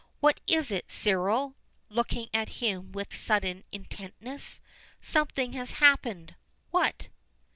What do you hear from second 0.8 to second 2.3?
Cyril?" looking